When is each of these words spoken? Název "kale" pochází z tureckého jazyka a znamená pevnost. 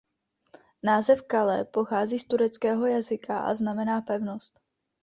Název 0.83 1.21
"kale" 1.21 1.65
pochází 1.65 2.19
z 2.19 2.25
tureckého 2.27 2.85
jazyka 2.85 3.39
a 3.39 3.53
znamená 3.53 4.01
pevnost. 4.01 4.59